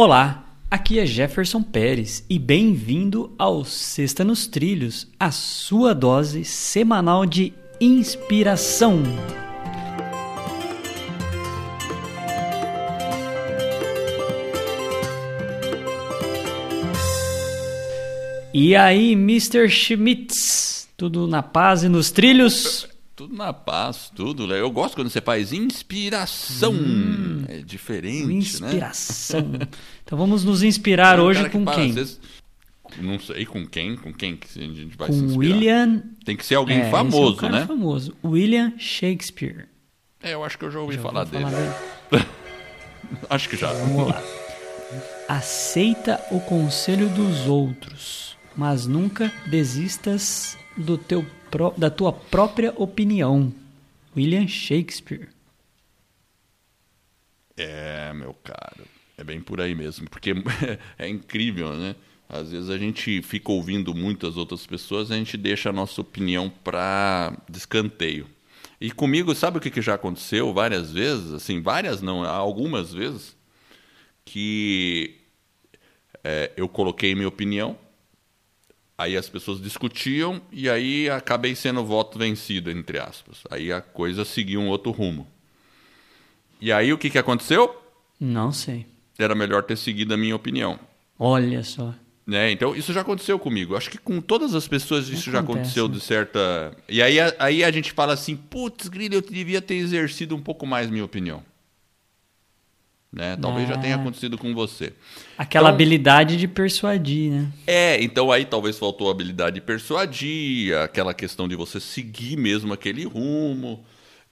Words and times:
Olá, 0.00 0.44
aqui 0.70 1.00
é 1.00 1.04
Jefferson 1.04 1.60
Pérez 1.60 2.24
e 2.30 2.38
bem-vindo 2.38 3.34
ao 3.36 3.64
Sexta 3.64 4.22
nos 4.22 4.46
Trilhos, 4.46 5.08
a 5.18 5.32
sua 5.32 5.92
dose 5.92 6.44
semanal 6.44 7.26
de 7.26 7.52
inspiração. 7.80 9.02
E 18.54 18.76
aí, 18.76 19.14
Mr. 19.14 19.68
Schmitz, 19.68 20.88
tudo 20.96 21.26
na 21.26 21.42
paz 21.42 21.82
e 21.82 21.88
nos 21.88 22.12
trilhos? 22.12 22.88
Tudo 23.18 23.34
na 23.34 23.52
paz, 23.52 24.12
tudo. 24.14 24.54
Eu 24.54 24.70
gosto 24.70 24.94
quando 24.94 25.10
você 25.10 25.20
faz 25.20 25.52
inspiração. 25.52 26.72
é 27.48 27.58
diferente, 27.62 28.22
né? 28.62 28.68
Inspiração. 28.68 29.50
Então 30.04 30.16
vamos 30.16 30.44
nos 30.44 30.62
inspirar 30.62 31.18
um 31.18 31.24
hoje 31.24 31.42
que 31.42 31.50
com 31.50 31.64
fala, 31.64 31.76
quem? 31.76 31.90
vezes, 31.92 32.20
não 32.98 33.18
sei 33.18 33.44
com 33.44 33.66
quem, 33.66 33.96
com 33.96 34.12
quem 34.14 34.36
que 34.36 34.46
a 34.56 34.62
gente 34.62 34.96
vai 34.96 35.10
se 35.12 35.18
Com 35.18 35.26
inspirar. 35.26 35.52
William. 35.54 36.02
Tem 36.24 36.36
que 36.36 36.46
ser 36.46 36.54
alguém 36.54 36.76
É, 36.76 36.80
esse 36.82 36.86
é 36.86 36.88
um 36.88 37.10
famoso, 37.10 37.36
cara 37.36 37.60
né? 37.60 37.66
famoso. 37.66 38.16
William 38.24 38.72
Shakespeare. 38.78 39.66
É, 40.22 40.34
eu 40.34 40.44
acho 40.44 40.56
que 40.56 40.64
eu 40.64 40.70
já 40.70 40.78
ouvi 40.78 40.94
Já 40.94 41.02
falar 41.02 41.20
ouviu 41.22 41.40
dele. 41.40 41.50
dele? 42.10 42.24
Acho 43.28 43.48
que 43.48 43.56
já. 43.56 43.72
Vamos 43.72 44.08
lá. 44.08 44.22
Aceita 45.28 46.20
o 46.30 46.38
conselho 46.40 47.08
dos 47.08 47.48
outros, 47.48 48.36
mas 48.56 48.86
nunca 48.86 49.32
desistas 49.50 50.56
do 50.78 50.96
teu 50.96 51.26
da 51.76 51.90
tua 51.90 52.12
própria 52.12 52.72
opinião. 52.76 53.52
William 54.16 54.46
Shakespeare. 54.46 55.28
É, 57.56 58.12
meu 58.12 58.34
caro. 58.34 58.84
É 59.16 59.24
bem 59.24 59.40
por 59.40 59.60
aí 59.60 59.74
mesmo. 59.74 60.08
Porque 60.08 60.32
é 60.98 61.08
incrível, 61.08 61.74
né? 61.74 61.96
Às 62.28 62.52
vezes 62.52 62.68
a 62.68 62.76
gente 62.76 63.22
fica 63.22 63.50
ouvindo 63.50 63.94
muitas 63.94 64.36
outras 64.36 64.66
pessoas, 64.66 65.10
a 65.10 65.16
gente 65.16 65.36
deixa 65.36 65.70
a 65.70 65.72
nossa 65.72 66.02
opinião 66.02 66.50
para 66.62 67.34
descanteio. 67.48 68.26
E 68.78 68.90
comigo, 68.90 69.34
sabe 69.34 69.56
o 69.56 69.60
que, 69.60 69.70
que 69.70 69.80
já 69.80 69.94
aconteceu 69.94 70.52
várias 70.52 70.92
vezes? 70.92 71.32
Assim, 71.32 71.62
várias 71.62 72.02
não, 72.02 72.24
algumas 72.24 72.92
vezes, 72.92 73.34
que 74.26 75.16
é, 76.22 76.52
eu 76.54 76.68
coloquei 76.68 77.14
minha 77.14 77.28
opinião, 77.28 77.78
aí 78.98 79.16
as 79.16 79.28
pessoas 79.28 79.62
discutiam 79.62 80.42
e 80.52 80.68
aí 80.68 81.08
acabei 81.08 81.54
sendo 81.54 81.80
o 81.80 81.84
voto 81.86 82.18
vencido, 82.18 82.70
entre 82.70 82.98
aspas. 82.98 83.38
Aí 83.50 83.72
a 83.72 83.80
coisa 83.80 84.24
seguiu 84.24 84.60
um 84.60 84.68
outro 84.68 84.90
rumo. 84.90 85.26
E 86.60 86.72
aí 86.72 86.92
o 86.92 86.98
que, 86.98 87.08
que 87.08 87.18
aconteceu? 87.18 87.80
Não 88.18 88.50
sei. 88.50 88.84
Era 89.18 89.34
melhor 89.34 89.62
ter 89.62 89.76
seguido 89.76 90.12
a 90.12 90.16
minha 90.16 90.34
opinião. 90.34 90.78
Olha 91.18 91.62
só. 91.62 91.94
Né? 92.26 92.50
Então, 92.52 92.76
isso 92.76 92.92
já 92.92 93.00
aconteceu 93.00 93.38
comigo. 93.38 93.74
Acho 93.74 93.88
que 93.88 93.96
com 93.96 94.20
todas 94.20 94.54
as 94.54 94.68
pessoas 94.68 95.08
isso 95.08 95.30
já 95.30 95.38
Acontece, 95.40 95.60
aconteceu 95.80 95.88
né? 95.88 95.94
de 95.94 96.00
certa. 96.00 96.76
E 96.88 97.00
aí, 97.00 97.18
a- 97.18 97.34
aí 97.38 97.64
a 97.64 97.70
gente 97.70 97.92
fala 97.92 98.12
assim: 98.12 98.36
putz, 98.36 98.86
Grilo, 98.88 99.14
eu 99.14 99.22
devia 99.22 99.62
ter 99.62 99.76
exercido 99.76 100.36
um 100.36 100.40
pouco 100.42 100.66
mais 100.66 100.90
minha 100.90 101.04
opinião. 101.04 101.42
Né? 103.10 103.38
Talvez 103.40 103.66
já 103.66 103.78
tenha 103.78 103.96
Ah. 103.96 104.00
acontecido 104.00 104.36
com 104.36 104.54
você. 104.54 104.92
Aquela 105.38 105.68
Então- 105.68 105.74
habilidade 105.74 106.36
de 106.36 106.46
persuadir, 106.46 107.30
né? 107.30 107.48
É, 107.66 108.02
então 108.02 108.30
aí 108.30 108.44
talvez 108.44 108.78
faltou 108.78 109.08
a 109.08 109.12
habilidade 109.12 109.54
de 109.54 109.60
persuadir, 109.62 110.76
aquela 110.76 111.14
questão 111.14 111.48
de 111.48 111.56
você 111.56 111.80
seguir 111.80 112.36
mesmo 112.36 112.72
aquele 112.72 113.04
rumo. 113.04 113.82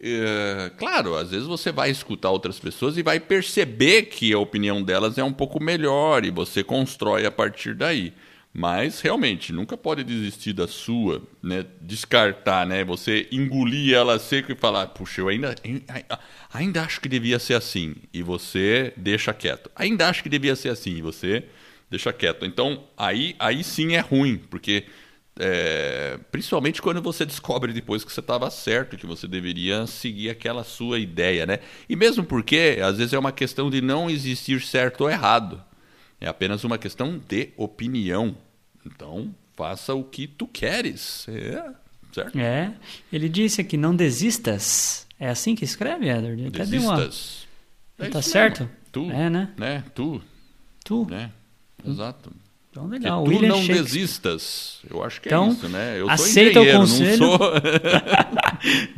É, 0.00 0.72
claro, 0.76 1.14
às 1.14 1.30
vezes 1.30 1.46
você 1.46 1.70
vai 1.70 1.88
escutar 1.88 2.30
outras 2.30 2.58
pessoas 2.58 2.96
e 2.98 3.02
vai 3.02 3.20
perceber 3.20 4.02
que 4.02 4.32
a 4.32 4.38
opinião 4.38 4.82
delas 4.82 5.16
é 5.18 5.24
um 5.24 5.32
pouco 5.32 5.62
melhor 5.62 6.24
e 6.24 6.30
você 6.30 6.64
constrói 6.64 7.24
a 7.24 7.30
partir 7.30 7.74
daí. 7.74 8.12
Mas 8.56 9.00
realmente, 9.00 9.52
nunca 9.52 9.76
pode 9.76 10.04
desistir 10.04 10.52
da 10.52 10.68
sua, 10.68 11.20
né? 11.42 11.66
Descartar, 11.80 12.64
né? 12.64 12.84
Você 12.84 13.26
engolir 13.32 13.92
ela 13.94 14.16
seco 14.16 14.52
e 14.52 14.54
falar, 14.54 14.86
puxa, 14.86 15.22
eu 15.22 15.28
ainda, 15.28 15.56
ainda 16.52 16.82
acho 16.82 17.00
que 17.00 17.08
devia 17.08 17.40
ser 17.40 17.54
assim. 17.54 17.96
E 18.12 18.22
você 18.22 18.92
deixa 18.96 19.34
quieto. 19.34 19.68
Ainda 19.74 20.08
acho 20.08 20.22
que 20.22 20.28
devia 20.28 20.54
ser 20.54 20.68
assim. 20.68 20.92
E 20.96 21.02
você 21.02 21.44
deixa 21.90 22.12
quieto. 22.12 22.46
Então, 22.46 22.84
aí, 22.96 23.34
aí 23.40 23.64
sim 23.64 23.96
é 23.96 24.00
ruim, 24.00 24.36
porque 24.36 24.84
é, 25.36 26.16
principalmente 26.30 26.80
quando 26.80 27.02
você 27.02 27.26
descobre 27.26 27.72
depois 27.72 28.04
que 28.04 28.12
você 28.12 28.20
estava 28.20 28.48
certo, 28.50 28.96
que 28.96 29.04
você 29.04 29.26
deveria 29.26 29.84
seguir 29.88 30.30
aquela 30.30 30.62
sua 30.62 31.00
ideia, 31.00 31.44
né? 31.44 31.58
E 31.88 31.96
mesmo 31.96 32.22
porque, 32.22 32.78
às 32.80 32.98
vezes, 32.98 33.12
é 33.12 33.18
uma 33.18 33.32
questão 33.32 33.68
de 33.68 33.80
não 33.80 34.08
existir 34.08 34.60
certo 34.62 35.00
ou 35.00 35.10
errado. 35.10 35.60
É 36.24 36.28
apenas 36.28 36.64
uma 36.64 36.78
questão 36.78 37.20
de 37.28 37.50
opinião. 37.54 38.34
Então, 38.86 39.28
faça 39.54 39.92
o 39.94 40.02
que 40.02 40.26
tu 40.26 40.46
queres. 40.46 41.26
É, 41.28 41.62
certo? 42.14 42.38
É. 42.38 42.72
Ele 43.12 43.28
disse 43.28 43.60
aqui, 43.60 43.76
não 43.76 43.94
desistas. 43.94 45.06
É 45.20 45.28
assim 45.28 45.54
que 45.54 45.66
escreve, 45.66 46.08
Edward? 46.08 46.46
Até 46.46 46.64
deu 46.64 46.80
uma... 46.80 46.96
Desistas. 46.96 47.46
É 47.98 48.08
Tá 48.08 48.22
certo? 48.22 48.60
mesmo. 48.60 48.74
Tu, 48.90 49.10
É, 49.10 49.28
né? 49.28 49.50
né? 49.58 49.84
Tu, 49.94 50.22
Tu. 50.82 51.06
né? 51.10 51.30
Exato. 51.86 52.32
Então, 52.70 52.88
Que 52.88 52.92
legal. 52.94 53.22
tu 53.24 53.30
William 53.30 53.48
não 53.50 53.66
desistas. 53.66 54.78
Eu 54.90 55.04
acho 55.04 55.20
que 55.20 55.28
Então, 55.28 55.48
é 55.48 55.50
isso, 55.50 55.68
né? 55.68 56.00
Eu 56.00 56.08
aceita 56.08 56.60
o 56.60 56.64
sou 56.64 56.82
engenheiro, 56.84 57.18
conselho. 57.18 57.20
não 57.20 57.38
sou... 57.38 57.52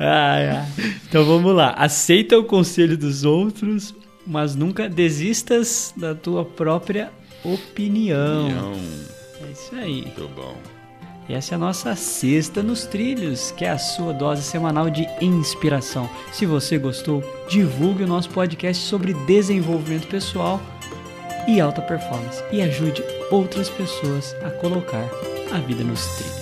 Ah, 0.00 0.38
é. 0.40 0.66
Então 1.08 1.24
vamos 1.24 1.54
lá. 1.54 1.70
Aceita 1.70 2.36
o 2.36 2.44
conselho 2.44 2.98
dos 2.98 3.22
outros, 3.24 3.94
mas 4.26 4.54
nunca 4.54 4.88
desistas 4.88 5.92
da 5.96 6.14
tua 6.14 6.44
própria 6.44 7.10
opinião. 7.44 8.48
Não. 8.48 8.72
É 9.46 9.52
isso 9.52 9.74
aí. 9.74 10.02
Muito 10.02 10.28
bom. 10.34 10.56
E 11.28 11.34
essa 11.34 11.54
é 11.54 11.56
a 11.56 11.58
nossa 11.58 11.94
Sexta 11.94 12.62
nos 12.62 12.84
Trilhos, 12.84 13.52
que 13.52 13.64
é 13.64 13.70
a 13.70 13.78
sua 13.78 14.12
dose 14.12 14.42
semanal 14.42 14.90
de 14.90 15.06
inspiração. 15.20 16.08
Se 16.32 16.44
você 16.44 16.78
gostou, 16.78 17.22
divulgue 17.48 18.02
o 18.02 18.08
nosso 18.08 18.30
podcast 18.30 18.82
sobre 18.82 19.14
desenvolvimento 19.14 20.08
pessoal 20.08 20.60
e 21.46 21.60
alta 21.60 21.80
performance 21.80 22.42
e 22.52 22.60
ajude 22.60 23.02
outras 23.30 23.68
pessoas 23.70 24.34
a 24.44 24.50
colocar 24.50 25.08
a 25.52 25.58
vida 25.58 25.84
nos 25.84 26.04
trilhos. 26.16 26.41